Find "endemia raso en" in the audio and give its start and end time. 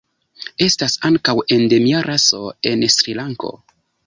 1.57-2.89